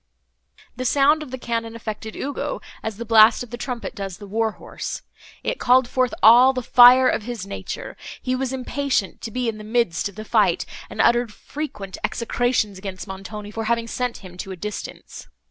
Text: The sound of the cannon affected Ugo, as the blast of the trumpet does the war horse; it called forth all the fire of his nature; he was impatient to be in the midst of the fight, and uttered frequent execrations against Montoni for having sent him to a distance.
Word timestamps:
The 0.75 0.83
sound 0.83 1.21
of 1.21 1.29
the 1.29 1.37
cannon 1.37 1.75
affected 1.75 2.15
Ugo, 2.15 2.59
as 2.81 2.97
the 2.97 3.05
blast 3.05 3.43
of 3.43 3.51
the 3.51 3.55
trumpet 3.55 3.93
does 3.93 4.17
the 4.17 4.25
war 4.25 4.53
horse; 4.53 5.03
it 5.43 5.59
called 5.59 5.87
forth 5.87 6.11
all 6.23 6.53
the 6.53 6.63
fire 6.63 7.07
of 7.07 7.21
his 7.21 7.45
nature; 7.45 7.95
he 8.19 8.33
was 8.35 8.51
impatient 8.51 9.21
to 9.21 9.29
be 9.29 9.47
in 9.47 9.59
the 9.59 9.63
midst 9.63 10.09
of 10.09 10.15
the 10.15 10.25
fight, 10.25 10.65
and 10.89 11.01
uttered 11.01 11.31
frequent 11.31 11.99
execrations 12.03 12.79
against 12.79 13.07
Montoni 13.07 13.51
for 13.51 13.65
having 13.65 13.85
sent 13.87 14.17
him 14.25 14.37
to 14.37 14.49
a 14.49 14.55
distance. 14.57 15.27